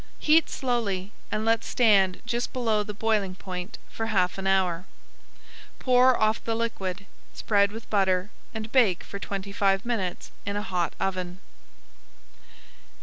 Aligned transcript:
Heat 0.17 0.49
slowly 0.49 1.11
and 1.31 1.45
let 1.45 1.63
stand 1.63 2.23
just 2.25 2.51
below 2.51 2.81
the 2.81 2.91
boiling 2.91 3.35
point 3.35 3.77
for 3.87 4.07
half 4.07 4.39
an 4.39 4.47
hour. 4.47 4.85
Pour 5.77 6.17
off 6.19 6.39
[Page 6.43 6.47
133] 6.47 6.51
the 6.51 6.55
liquid, 6.95 7.05
spread 7.37 7.71
with 7.71 7.87
butter, 7.91 8.31
and 8.51 8.71
bake 8.71 9.03
for 9.03 9.19
twenty 9.19 9.51
five 9.51 9.85
minutes 9.85 10.31
in 10.43 10.55
a 10.55 10.63
hot 10.63 10.93
oven. 10.99 11.39